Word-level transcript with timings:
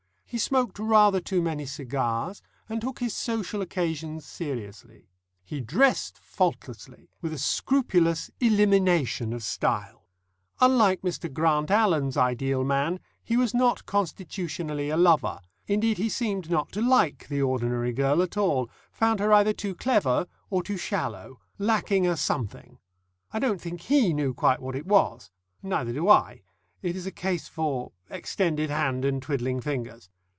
He 0.33 0.37
smoked 0.37 0.79
rather 0.79 1.19
too 1.19 1.41
many 1.41 1.65
cigars, 1.65 2.41
and 2.69 2.79
took 2.79 2.99
his 2.99 3.13
social 3.13 3.61
occasions 3.61 4.25
seriously. 4.25 5.09
He 5.43 5.59
dressed 5.59 6.17
faultlessly, 6.19 7.09
with 7.21 7.33
a 7.33 7.37
scrupulous 7.37 8.31
elimination 8.39 9.33
of 9.33 9.43
style. 9.43 10.07
Unlike 10.61 11.01
Mr. 11.01 11.33
Grant 11.33 11.69
Allen's 11.69 12.15
ideal 12.15 12.63
man, 12.63 13.01
he 13.21 13.35
was 13.35 13.53
not 13.53 13.85
constitutionally 13.85 14.87
a 14.89 14.95
lover; 14.95 15.41
indeed, 15.67 15.97
he 15.97 16.07
seemed 16.07 16.49
not 16.49 16.71
to 16.71 16.81
like 16.81 17.27
the 17.27 17.41
ordinary 17.41 17.91
girl 17.91 18.21
at 18.21 18.37
all 18.37 18.69
found 18.89 19.19
her 19.19 19.33
either 19.33 19.51
too 19.51 19.75
clever 19.75 20.27
or 20.49 20.63
too 20.63 20.77
shallow, 20.77 21.41
lacking 21.59 22.07
a 22.07 22.15
something. 22.15 22.79
I 23.33 23.39
don't 23.39 23.59
think 23.59 23.81
he 23.81 24.13
knew 24.13 24.33
quite 24.33 24.61
what 24.61 24.77
it 24.77 24.85
was. 24.85 25.29
Neither 25.61 25.91
do 25.91 26.07
I 26.07 26.43
it 26.81 26.95
is 26.95 27.05
a 27.05 27.11
case 27.11 27.49
for 27.49 27.91
extended 28.09 28.69
hand 28.69 29.03
and 29.03 29.21
twiddling 29.21 29.59
fingers. 29.59 30.07